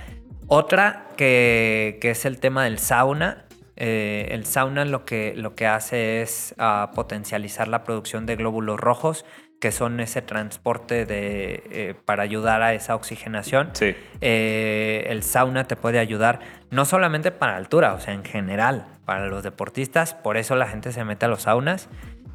Otra 0.47 1.07
que, 1.15 1.99
es 2.01 2.25
el 2.25 2.39
tema 2.39 2.65
del 2.65 2.77
sauna. 2.79 3.45
Eh, 3.79 4.29
el 4.31 4.45
sauna 4.45 4.85
lo 4.85 5.05
que, 5.05 5.33
lo 5.35 5.53
que 5.53 5.67
hace 5.67 6.21
es 6.21 6.55
ah, 6.57 6.91
potencializar 6.95 7.67
la 7.67 7.83
producción 7.83 8.25
de 8.25 8.35
glóbulos 8.35 8.79
rojos 8.79 9.23
que 9.59 9.71
son 9.71 9.99
ese 9.99 10.21
transporte 10.21 11.05
de, 11.05 11.63
eh, 11.71 11.95
para 12.05 12.23
ayudar 12.23 12.61
a 12.61 12.73
esa 12.73 12.95
oxigenación. 12.95 13.69
Sí. 13.73 13.95
Eh, 14.21 15.05
el 15.09 15.23
sauna 15.23 15.65
te 15.65 15.75
puede 15.75 15.99
ayudar 15.99 16.39
no 16.69 16.85
solamente 16.85 17.31
para 17.31 17.55
altura, 17.55 17.93
o 17.93 17.99
sea, 17.99 18.13
en 18.13 18.23
general, 18.23 18.87
para 19.05 19.27
los 19.27 19.43
deportistas, 19.43 20.13
por 20.13 20.37
eso 20.37 20.55
la 20.55 20.67
gente 20.67 20.91
se 20.91 21.03
mete 21.03 21.25
a 21.25 21.29
los 21.29 21.43
saunas. 21.43 21.89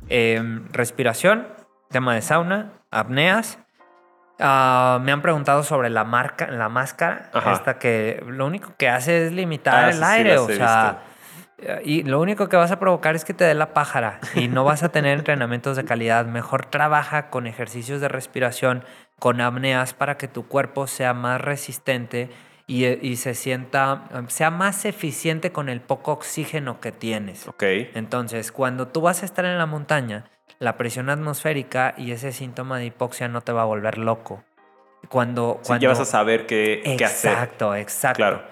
Em, 0.08 0.68
respiración, 0.72 1.46
tema 1.90 2.14
de 2.14 2.22
sauna, 2.22 2.72
apneas. 2.90 3.58
Ah, 4.40 4.98
me 5.02 5.12
han 5.12 5.22
preguntado 5.22 5.62
sobre 5.62 5.90
la 5.90 6.02
marca, 6.04 6.50
la 6.50 6.68
máscara, 6.68 7.30
esta 7.52 7.78
que 7.78 8.24
lo 8.26 8.46
único 8.46 8.74
que 8.76 8.88
hace 8.88 9.26
es 9.26 9.32
limitar 9.32 9.84
ah, 9.84 9.90
el 9.90 10.02
aire, 10.02 10.38
o 10.38 10.48
sea, 10.48 11.02
y 11.84 12.02
lo 12.02 12.20
único 12.20 12.48
que 12.48 12.56
vas 12.56 12.70
a 12.70 12.78
provocar 12.78 13.14
es 13.14 13.24
que 13.24 13.34
te 13.34 13.44
dé 13.44 13.54
la 13.54 13.72
pájara 13.74 14.20
y 14.34 14.48
no 14.48 14.64
vas 14.64 14.82
a 14.82 14.90
tener 14.90 15.18
entrenamientos 15.18 15.76
de 15.76 15.84
calidad. 15.84 16.26
Mejor 16.26 16.66
trabaja 16.66 17.30
con 17.30 17.46
ejercicios 17.46 18.00
de 18.00 18.08
respiración, 18.08 18.84
con 19.18 19.40
apneas 19.40 19.94
para 19.94 20.16
que 20.16 20.28
tu 20.28 20.46
cuerpo 20.46 20.86
sea 20.86 21.14
más 21.14 21.40
resistente 21.40 22.30
y, 22.66 23.16
se 23.16 23.34
sienta, 23.34 24.08
sea 24.28 24.50
más 24.50 24.84
eficiente 24.84 25.52
con 25.52 25.68
el 25.68 25.80
poco 25.80 26.12
oxígeno 26.12 26.80
que 26.80 26.90
tienes. 26.90 27.46
Ok. 27.48 27.62
Entonces, 27.94 28.50
cuando 28.50 28.88
tú 28.88 29.02
vas 29.02 29.22
a 29.22 29.26
estar 29.26 29.44
en 29.44 29.58
la 29.58 29.66
montaña, 29.66 30.24
la 30.58 30.76
presión 30.76 31.10
atmosférica 31.10 31.94
y 31.98 32.12
ese 32.12 32.32
síntoma 32.32 32.78
de 32.78 32.86
hipoxia 32.86 33.28
no 33.28 33.42
te 33.42 33.52
va 33.52 33.62
a 33.62 33.66
volver 33.66 33.98
loco. 33.98 34.42
Cuando, 35.08 35.60
cuando... 35.66 35.82
ya 35.82 35.88
vas 35.88 36.00
a 36.00 36.04
saber 36.04 36.46
qué, 36.46 36.80
hacer. 37.04 37.32
Exacto, 37.32 37.74
exacto. 37.74 38.16
Claro. 38.16 38.42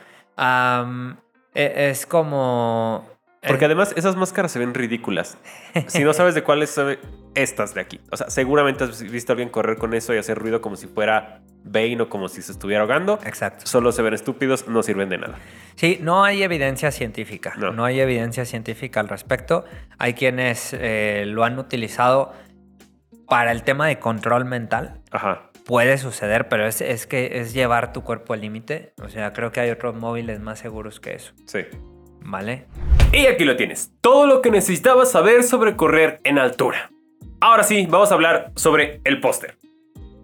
Es 1.55 2.07
como... 2.07 3.09
Porque 3.47 3.65
además 3.65 3.95
esas 3.97 4.17
máscaras 4.17 4.53
se 4.53 4.59
ven 4.59 4.75
ridículas. 4.75 5.39
Si 5.87 6.05
no 6.05 6.13
sabes 6.13 6.35
de 6.35 6.43
cuáles 6.43 6.71
son 6.71 6.99
estas 7.35 7.73
de 7.73 7.81
aquí. 7.81 8.01
O 8.11 8.17
sea, 8.17 8.29
seguramente 8.29 8.85
has 8.85 9.03
visto 9.03 9.33
a 9.33 9.35
alguien 9.35 9.49
correr 9.49 9.79
con 9.79 9.95
eso 9.95 10.15
y 10.15 10.19
hacer 10.19 10.39
ruido 10.39 10.61
como 10.61 10.77
si 10.77 10.87
fuera 10.87 11.41
Bane 11.65 12.03
o 12.03 12.09
como 12.11 12.29
si 12.29 12.43
se 12.43 12.53
estuviera 12.53 12.83
ahogando. 12.83 13.19
Exacto. 13.25 13.67
Solo 13.67 13.93
se 13.93 14.03
ven 14.03 14.13
estúpidos, 14.13 14.69
no 14.69 14.83
sirven 14.83 15.09
de 15.09 15.19
nada. 15.19 15.39
Sí, 15.77 15.99
no 16.03 16.23
hay 16.23 16.43
evidencia 16.43 16.91
científica. 16.91 17.55
No, 17.57 17.85
hay 17.85 18.01
evidencia 18.01 18.45
científica 18.45 19.01
al 19.01 19.09
respecto. 19.09 19.65
Hay 19.97 20.13
quienes 20.13 20.77
eh, 20.79 21.25
lo 21.27 21.45
han 21.45 21.59
utilizado 21.59 22.35
para 23.27 23.53
el 23.53 23.63
tema 23.63 23.87
de 23.87 23.99
control 23.99 24.45
mental. 24.45 25.01
Ajá 25.13 25.50
puede 25.71 25.99
suceder, 25.99 26.49
pero 26.49 26.67
es, 26.67 26.81
es 26.81 27.07
que 27.07 27.39
es 27.39 27.55
llevar 27.55 27.93
tu 27.93 28.03
cuerpo 28.03 28.35
al 28.35 28.41
límite. 28.41 28.93
O 29.05 29.09
sea, 29.09 29.33
creo 29.33 29.53
que 29.53 29.61
hay 29.61 29.71
otros 29.71 29.95
móviles 29.95 30.41
más 30.41 30.59
seguros 30.59 30.99
que 30.99 31.15
eso. 31.15 31.33
Sí. 31.47 31.61
¿Vale? 32.23 32.67
Y 33.13 33.27
aquí 33.27 33.45
lo 33.45 33.55
tienes. 33.55 33.93
Todo 34.01 34.27
lo 34.27 34.43
que 34.43 34.51
necesitabas 34.51 35.13
saber 35.13 35.45
sobre 35.45 35.77
correr 35.77 36.19
en 36.25 36.41
altura. 36.41 36.91
Ahora 37.41 37.63
sí, 37.63 37.87
vamos 37.89 38.11
a 38.11 38.15
hablar 38.15 38.51
sobre 38.57 39.01
el 39.05 39.21
póster. 39.21 39.59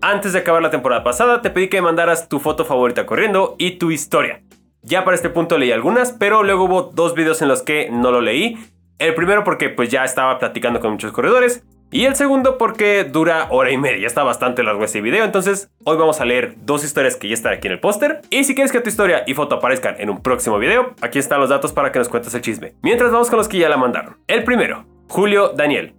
Antes 0.01 0.33
de 0.33 0.41
acabar 0.41 0.63
la 0.63 0.71
temporada 0.71 1.05
pasada, 1.05 1.41
te 1.43 1.51
pedí 1.51 1.69
que 1.69 1.81
mandaras 1.81 2.29
tu 2.29 2.41
foto 2.41 2.65
favorita 2.65 3.07
corriendo 3.07 3.55
y 3.57 3.79
tu 3.79 3.93
historia. 3.93 4.43
Ya 4.83 5.05
para 5.05 5.15
este 5.15 5.31
punto 5.31 5.59
leí 5.59 5.71
algunas, 5.71 6.11
pero 6.11 6.43
luego 6.43 6.65
hubo 6.65 6.83
dos 6.83 7.15
videos 7.15 7.41
en 7.41 7.47
los 7.47 7.63
que 7.63 7.89
no 7.89 8.11
lo 8.11 8.21
leí. 8.21 8.59
El 8.99 9.15
primero 9.15 9.45
porque 9.45 9.69
pues 9.69 9.91
ya 9.91 10.03
estaba 10.03 10.41
platicando 10.41 10.81
con 10.81 10.91
muchos 10.91 11.13
corredores. 11.13 11.63
Y 11.97 12.05
el 12.05 12.15
segundo 12.15 12.59
porque 12.59 13.05
dura 13.05 13.47
hora 13.49 13.71
y 13.71 13.79
media, 13.79 14.07
está 14.07 14.23
bastante 14.23 14.63
largo 14.63 14.85
ese 14.85 15.01
video, 15.01 15.25
entonces 15.25 15.71
hoy 15.83 15.97
vamos 15.97 16.21
a 16.21 16.27
leer 16.27 16.53
dos 16.59 16.85
historias 16.85 17.17
que 17.17 17.27
ya 17.27 17.33
están 17.33 17.55
aquí 17.55 17.69
en 17.69 17.73
el 17.73 17.81
póster. 17.81 18.21
Y 18.29 18.45
si 18.45 18.55
quieres 18.55 18.71
que 18.71 18.83
tu 18.83 18.91
historia 18.91 19.25
y 19.27 19.33
foto 19.33 19.55
aparezcan 19.55 19.97
en 19.99 20.11
un 20.11 20.23
próximo 20.23 20.59
video, 20.59 20.95
aquí 21.01 21.19
están 21.19 21.41
los 21.41 21.49
datos 21.49 21.73
para 21.73 21.93
que 21.93 21.99
nos 21.99 22.11
cuentes 22.11 22.35
el 22.35 22.43
chisme. 22.43 22.75
Mientras 22.83 23.11
vamos 23.11 23.31
con 23.31 23.39
los 23.39 23.49
que 23.49 23.57
ya 23.57 23.71
la 23.71 23.79
mandaron. 23.79 24.19
El 24.27 24.45
primero, 24.45 24.85
Julio 25.09 25.55
Daniel. 25.57 25.95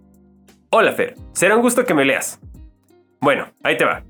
Hola 0.70 0.92
Fer, 0.92 1.16
será 1.32 1.56
un 1.56 1.62
gusto 1.62 1.84
que 1.84 1.94
me 1.94 2.04
leas. 2.04 2.38
Bueno, 3.20 3.48
ahí 3.64 3.76
te 3.76 3.84
va. 3.84 4.04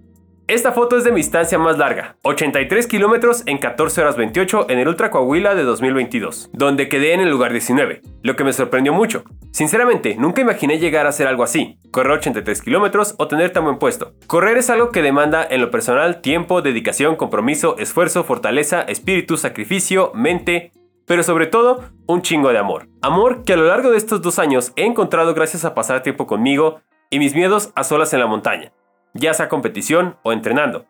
Esta 0.49 0.73
foto 0.73 0.97
es 0.97 1.05
de 1.05 1.11
mi 1.11 1.19
distancia 1.19 1.59
más 1.59 1.77
larga, 1.77 2.17
83 2.23 2.87
kilómetros 2.87 3.43
en 3.45 3.59
14 3.59 4.01
horas 4.01 4.17
28 4.17 4.71
en 4.71 4.79
el 4.79 4.89
Ultra 4.89 5.11
Coahuila 5.11 5.55
de 5.55 5.63
2022, 5.63 6.49
donde 6.55 6.89
quedé 6.89 7.13
en 7.13 7.21
el 7.21 7.29
lugar 7.29 7.53
19, 7.53 8.01
lo 8.23 8.35
que 8.35 8.45
me 8.45 8.55
sorprendió 8.55 8.95
mucho. 8.95 9.25
Sinceramente, 9.53 10.17
nunca 10.19 10.41
imaginé 10.41 10.79
llegar 10.79 11.05
a 11.05 11.11
hacer 11.11 11.27
algo 11.27 11.43
así, 11.43 11.79
correr 11.91 12.13
83 12.13 12.63
kilómetros 12.63 13.15
o 13.19 13.29
tener 13.29 13.53
tan 13.53 13.65
buen 13.65 13.77
puesto. 13.77 14.15
Correr 14.27 14.57
es 14.57 14.71
algo 14.71 14.91
que 14.91 15.03
demanda 15.03 15.47
en 15.51 15.61
lo 15.61 15.71
personal 15.71 16.23
tiempo, 16.23 16.63
dedicación, 16.63 17.17
compromiso, 17.17 17.77
esfuerzo, 17.77 18.25
fortaleza, 18.25 18.81
espíritu, 18.81 19.37
sacrificio, 19.37 20.13
mente, 20.15 20.73
pero 21.07 21.23
sobre 21.25 21.47
todo 21.47 21.85
un 22.07 22.23
chingo 22.23 22.49
de 22.49 22.59
amor. 22.59 22.89
Amor 23.03 23.45
que 23.45 23.53
a 23.53 23.59
lo 23.59 23.67
largo 23.67 23.91
de 23.91 23.99
estos 23.99 24.23
dos 24.23 24.39
años 24.39 24.73
he 24.77 24.87
encontrado 24.87 25.35
gracias 25.35 25.67
a 25.67 25.75
pasar 25.75 26.03
tiempo 26.03 26.27
conmigo 26.27 26.81
y 27.11 27.19
mis 27.19 27.35
miedos 27.35 27.71
a 27.75 27.85
solas 27.85 28.15
en 28.15 28.21
la 28.21 28.27
montaña 28.27 28.73
ya 29.15 29.35
sea 29.35 29.49
competición 29.49 30.17
o 30.23 30.33
entrenando. 30.33 30.87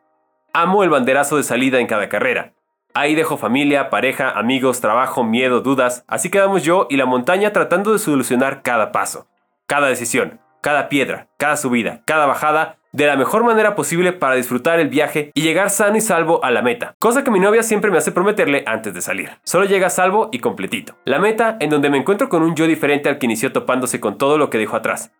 Amo 0.53 0.83
el 0.83 0.91
banderazo 0.91 1.37
de 1.37 1.43
salida 1.43 1.79
en 1.79 1.87
cada 1.87 2.09
carrera. 2.09 2.53
Ahí 2.95 3.15
dejo 3.15 3.37
familia, 3.37 3.91
pareja, 3.91 4.31
amigos, 4.31 4.81
trabajo, 4.81 5.23
miedo, 5.23 5.61
dudas, 5.61 6.05
así 6.09 6.31
quedamos 6.31 6.63
yo 6.65 6.87
y 6.91 6.97
la 6.97 7.07
montaña 7.07 7.53
tratando 7.53 7.93
de 7.93 7.99
solucionar 7.99 8.63
cada 8.63 8.93
paso, 8.93 9.29
cada 9.67 9.89
decisión, 9.89 10.41
cada 10.63 10.89
piedra, 10.89 11.29
cada 11.37 11.57
subida, 11.57 12.03
cada 12.07 12.27
bajada, 12.27 12.79
de 12.93 13.07
la 13.07 13.17
mejor 13.17 13.45
manera 13.45 13.75
posible 13.75 14.13
para 14.13 14.35
disfrutar 14.35 14.81
el 14.81 14.89
viaje 14.89 15.31
y 15.35 15.43
llegar 15.43 15.71
sano 15.71 15.99
y 15.99 16.01
salvo 16.01 16.43
a 16.43 16.51
la 16.51 16.63
meta, 16.63 16.97
cosa 16.99 17.23
que 17.23 17.31
mi 17.31 17.39
novia 17.39 17.63
siempre 17.63 17.91
me 17.91 17.99
hace 17.99 18.13
prometerle 18.13 18.65
antes 18.67 18.95
de 18.95 19.03
salir. 19.03 19.31
Solo 19.45 19.67
llega 19.67 19.91
salvo 19.91 20.31
y 20.33 20.39
completito. 20.39 20.97
La 21.05 21.19
meta 21.19 21.57
en 21.61 21.71
donde 21.71 21.91
me 21.91 21.99
encuentro 21.99 22.29
con 22.29 22.43
un 22.43 22.57
yo 22.57 22.67
diferente 22.67 23.09
al 23.09 23.19
que 23.19 23.27
inició 23.27 23.53
topándose 23.53 24.01
con 24.01 24.17
todo 24.17 24.39
lo 24.39 24.49
que 24.49 24.59
dejó 24.59 24.77
atrás. 24.77 25.13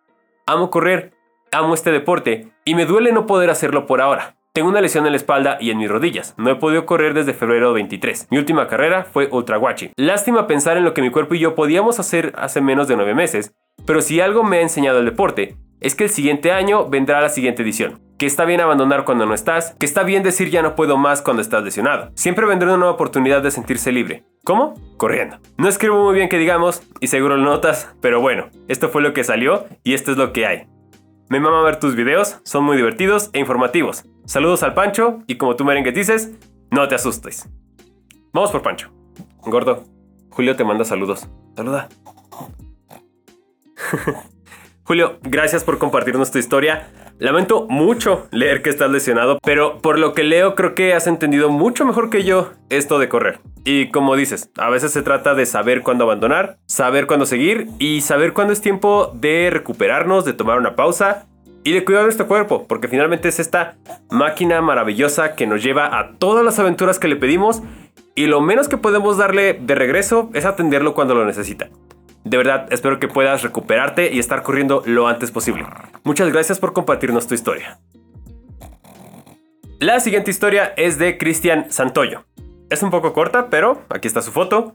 Amo 0.47 0.71
correr, 0.71 1.13
Amo 1.53 1.73
este 1.73 1.91
deporte 1.91 2.49
y 2.65 2.75
me 2.75 2.85
duele 2.85 3.13
no 3.13 3.27
poder 3.27 3.49
hacerlo 3.49 3.87
por 3.87 4.03
ahora. 4.03 4.35
Tengo 4.53 4.69
una 4.69 4.81
lesión 4.81 5.07
en 5.07 5.13
la 5.13 5.17
espalda 5.17 5.57
y 5.61 5.71
en 5.71 5.79
mis 5.79 5.89
rodillas. 5.89 6.35
No 6.37 6.51
he 6.51 6.57
podido 6.57 6.85
correr 6.85 7.15
desde 7.15 7.33
febrero 7.33 7.73
23. 7.73 8.29
Mi 8.31 8.39
última 8.39 8.67
carrera 8.67 9.05
fue 9.05 9.29
Ultra 9.31 9.59
Watching. 9.59 9.93
Lástima 9.97 10.47
pensar 10.47 10.77
en 10.77 10.85
lo 10.85 10.93
que 10.93 11.01
mi 11.01 11.11
cuerpo 11.11 11.35
y 11.35 11.39
yo 11.39 11.55
podíamos 11.55 12.01
hacer 12.01 12.33
hace 12.37 12.61
menos 12.61 12.89
de 12.89 12.97
9 12.97 13.15
meses, 13.15 13.55
pero 13.87 14.03
si 14.03 14.21
algo 14.21 14.43
me 14.43 14.59
ha 14.59 14.63
enseñado 14.63 14.99
el 14.99 15.07
deporte, 15.07 15.57
es 15.81 15.95
que 15.95 16.05
el 16.05 16.11
siguiente 16.11 16.53
año 16.53 16.89
vendrá 16.89 17.21
la 17.21 17.29
siguiente 17.29 17.63
edición. 17.63 18.01
Que 18.19 18.27
está 18.27 18.45
bien 18.45 18.61
abandonar 18.61 19.05
cuando 19.05 19.27
no 19.27 19.35
estás, 19.35 19.77
que 19.79 19.87
está 19.87 20.03
bien 20.03 20.25
decir 20.25 20.51
ya 20.51 20.61
no 20.61 20.75
puedo 20.75 20.97
más 20.97 21.23
cuando 21.23 21.41
estás 21.41 21.63
lesionado. 21.63 22.11
Siempre 22.15 22.47
vendrá 22.47 22.69
una 22.69 22.79
nueva 22.79 22.95
oportunidad 22.95 23.43
de 23.43 23.53
sentirse 23.53 23.93
libre. 23.93 24.25
¿Cómo? 24.45 24.75
Corriendo. 24.97 25.39
No 25.57 25.69
escribo 25.69 26.03
muy 26.03 26.15
bien 26.15 26.29
que 26.29 26.39
digamos, 26.39 26.83
y 27.01 27.07
seguro 27.07 27.37
lo 27.37 27.45
notas, 27.45 27.95
pero 28.03 28.21
bueno, 28.21 28.49
esto 28.67 28.89
fue 28.89 29.03
lo 29.03 29.15
que 29.15 29.23
salió 29.23 29.67
y 29.85 29.95
esto 29.95 30.11
es 30.11 30.17
lo 30.17 30.33
que 30.33 30.47
hay. 30.47 30.67
Me 31.29 31.41
mama 31.41 31.63
ver 31.63 31.79
tus 31.79 31.95
videos, 31.95 32.39
son 32.43 32.65
muy 32.65 32.77
divertidos 32.77 33.29
e 33.35 33.39
informativos. 33.39 34.05
Saludos 34.25 34.63
al 34.63 34.73
Pancho 34.73 35.23
y 35.27 35.37
como 35.37 35.57
tú 35.57 35.65
merengue 35.65 35.93
dices, 35.93 36.33
no 36.71 36.89
te 36.89 36.95
asustes. 36.95 37.49
Vamos 38.33 38.51
por 38.51 38.63
Pancho. 38.63 38.91
Gordo, 39.43 39.85
Julio 40.31 40.57
te 40.57 40.65
manda 40.65 40.85
saludos. 40.85 41.29
Saluda. 41.55 41.89
Julio, 44.85 45.19
gracias 45.23 45.65
por 45.65 45.79
compartirnos 45.79 46.31
tu 46.31 46.39
historia. 46.39 47.08
Lamento 47.21 47.67
mucho 47.69 48.29
leer 48.31 48.63
que 48.63 48.71
estás 48.71 48.93
lesionado, 48.93 49.41
pero 49.43 49.79
por 49.81 49.99
lo 49.99 50.15
que 50.15 50.23
leo 50.23 50.55
creo 50.55 50.77
que 50.77 50.95
has 50.95 51.09
entendido 51.09 51.51
mucho 51.51 51.85
mejor 51.85 52.11
que 52.11 52.23
yo 52.23 52.53
esto 52.71 53.01
de 53.01 53.09
correr. 53.09 53.41
Y 53.65 53.91
como 53.91 54.15
dices, 54.15 54.53
a 54.57 54.71
veces 54.71 54.93
se 54.93 55.03
trata 55.03 55.35
de 55.35 55.45
saber 55.45 55.83
cuándo 55.83 56.05
abandonar, 56.05 56.59
saber 56.67 57.09
cuándo 57.09 57.27
seguir 57.27 57.67
y 57.81 58.03
saber 58.03 58.35
cuándo 58.35 58.53
es 58.53 58.61
tiempo 58.61 59.11
de 59.15 59.51
recuperarnos, 59.51 60.25
de 60.25 60.33
tomar 60.33 60.59
una 60.59 60.77
pausa 60.77 61.27
y 61.65 61.73
de 61.73 61.85
cuidar 61.85 62.05
nuestro 62.05 62.29
cuerpo, 62.29 62.67
porque 62.69 62.87
finalmente 62.87 63.29
es 63.29 63.41
esta 63.41 63.77
máquina 64.13 64.61
maravillosa 64.63 65.35
que 65.35 65.49
nos 65.49 65.61
lleva 65.61 65.99
a 65.99 66.13
todas 66.19 66.45
las 66.45 66.61
aventuras 66.61 67.01
que 67.01 67.09
le 67.09 67.17
pedimos 67.17 67.63
y 68.15 68.27
lo 68.27 68.41
menos 68.41 68.69
que 68.69 68.77
podemos 68.77 69.17
darle 69.17 69.55
de 69.55 69.75
regreso 69.75 70.31
es 70.35 70.45
atenderlo 70.45 70.95
cuando 70.95 71.17
lo 71.17 71.25
necesita. 71.25 71.69
De 72.25 72.37
verdad, 72.37 72.67
espero 72.71 72.99
que 72.99 73.09
puedas 73.09 73.43
recuperarte 73.43 74.13
y 74.13 74.19
estar 74.19 74.43
corriendo 74.43 74.83
lo 74.85 75.09
antes 75.09 75.31
posible. 75.31 75.65
Muchas 76.05 76.31
gracias 76.31 76.59
por 76.59 76.73
compartirnos 76.73 77.27
tu 77.27 77.35
historia. 77.35 77.81
La 79.81 80.01
siguiente 80.01 80.31
historia 80.31 80.73
es 80.77 80.99
de 80.99 81.19
Cristian 81.19 81.71
Santoyo. 81.71 82.25
Es 82.69 82.83
un 82.83 82.91
poco 82.91 83.13
corta, 83.13 83.49
pero 83.49 83.83
aquí 83.89 84.09
está 84.09 84.23
su 84.23 84.33
foto. 84.33 84.75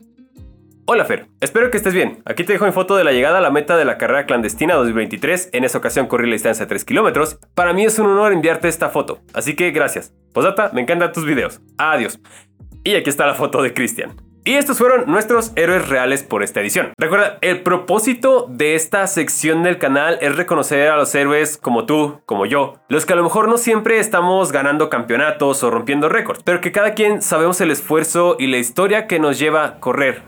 Hola 0.85 1.05
Fer, 1.05 1.27
espero 1.39 1.71
que 1.71 1.77
estés 1.77 1.93
bien. 1.93 2.21
Aquí 2.25 2.43
te 2.43 2.53
dejo 2.53 2.65
mi 2.65 2.71
foto 2.71 2.95
de 2.97 3.03
la 3.03 3.13
llegada 3.13 3.37
a 3.37 3.41
la 3.41 3.51
meta 3.51 3.77
de 3.77 3.85
la 3.85 3.97
carrera 3.97 4.25
clandestina 4.25 4.75
2023. 4.75 5.51
En 5.53 5.63
esa 5.63 5.77
ocasión 5.77 6.07
corrí 6.07 6.27
la 6.27 6.33
distancia 6.33 6.65
de 6.65 6.69
3 6.69 6.83
kilómetros. 6.85 7.39
Para 7.53 7.73
mí 7.73 7.85
es 7.85 7.99
un 7.99 8.07
honor 8.07 8.33
enviarte 8.33 8.67
esta 8.67 8.89
foto, 8.89 9.19
así 9.33 9.55
que 9.55 9.71
gracias. 9.71 10.13
Posata, 10.33 10.71
me 10.73 10.81
encantan 10.81 11.11
tus 11.11 11.25
videos. 11.25 11.61
Adiós. 11.77 12.19
Y 12.83 12.95
aquí 12.95 13.09
está 13.09 13.25
la 13.25 13.35
foto 13.35 13.61
de 13.61 13.73
Cristian. 13.73 14.15
Y 14.45 14.55
estos 14.55 14.77
fueron 14.77 15.09
nuestros 15.09 15.53
héroes 15.55 15.87
reales 15.87 16.21
por 16.21 16.43
esta 16.43 16.59
edición. 16.59 16.91
Recuerda, 16.97 17.37
el 17.39 17.61
propósito 17.61 18.45
de 18.49 18.75
esta 18.75 19.07
sección 19.07 19.63
del 19.63 19.77
canal 19.77 20.17
es 20.19 20.35
reconocer 20.35 20.89
a 20.89 20.97
los 20.97 21.15
héroes 21.15 21.57
como 21.57 21.85
tú, 21.85 22.19
como 22.25 22.45
yo, 22.45 22.73
los 22.89 23.05
que 23.05 23.13
a 23.13 23.15
lo 23.15 23.23
mejor 23.23 23.47
no 23.47 23.57
siempre 23.57 23.99
estamos 23.99 24.51
ganando 24.51 24.89
campeonatos 24.89 25.63
o 25.63 25.71
rompiendo 25.71 26.09
récords, 26.09 26.41
pero 26.43 26.59
que 26.59 26.73
cada 26.73 26.93
quien 26.93 27.21
sabemos 27.21 27.61
el 27.61 27.71
esfuerzo 27.71 28.35
y 28.37 28.47
la 28.47 28.57
historia 28.57 29.07
que 29.07 29.17
nos 29.17 29.39
lleva 29.39 29.63
a 29.63 29.79
correr 29.79 30.23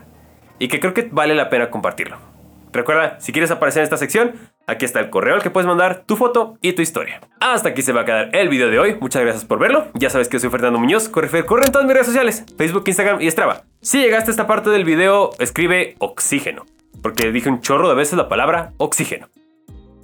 y 0.58 0.68
que 0.68 0.80
creo 0.80 0.94
que 0.94 1.10
vale 1.12 1.34
la 1.34 1.50
pena 1.50 1.68
compartirlo. 1.68 2.16
Recuerda, 2.72 3.20
si 3.20 3.32
quieres 3.32 3.50
aparecer 3.50 3.80
en 3.80 3.84
esta 3.84 3.98
sección, 3.98 4.32
aquí 4.66 4.84
está 4.84 5.00
el 5.00 5.10
correo 5.10 5.34
al 5.34 5.42
que 5.42 5.50
puedes 5.50 5.66
mandar 5.66 6.04
tu 6.06 6.16
foto 6.16 6.58
y 6.60 6.72
tu 6.72 6.82
historia. 6.82 7.20
Hasta 7.40 7.70
aquí 7.70 7.82
se 7.82 7.92
va 7.92 8.02
a 8.02 8.04
quedar 8.04 8.30
el 8.34 8.48
video 8.48 8.70
de 8.70 8.78
hoy. 8.78 8.96
Muchas 9.00 9.22
gracias 9.22 9.44
por 9.44 9.58
verlo. 9.58 9.86
Ya 9.94 10.10
sabes 10.10 10.28
que 10.28 10.38
soy 10.38 10.50
Fernando 10.50 10.78
Muñoz, 10.78 11.08
Correfer, 11.08 11.46
corre 11.46 11.66
en 11.66 11.72
todas 11.72 11.86
mis 11.86 11.94
redes 11.94 12.06
sociales, 12.06 12.44
Facebook, 12.56 12.84
Instagram 12.86 13.20
y 13.20 13.30
Strava. 13.30 13.62
Si 13.80 14.00
llegaste 14.00 14.30
a 14.30 14.32
esta 14.32 14.46
parte 14.46 14.70
del 14.70 14.84
video, 14.84 15.30
escribe 15.38 15.94
oxígeno, 15.98 16.64
porque 17.02 17.32
dije 17.32 17.48
un 17.48 17.60
chorro 17.60 17.88
de 17.88 17.94
veces 17.94 18.16
la 18.16 18.28
palabra 18.28 18.72
oxígeno. 18.78 19.28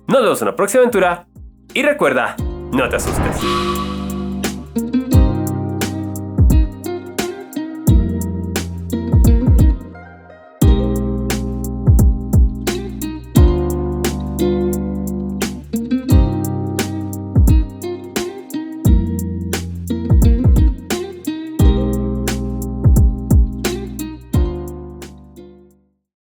Nos 0.09 0.23
vemos 0.23 0.43
en 0.43 0.49
la 0.49 0.57
próxima 0.57 0.83
aventura 0.83 1.27
y 1.75 1.83
recuerda, 1.83 2.37
no 2.73 2.89
te 2.89 2.97
asustes. 2.97 3.92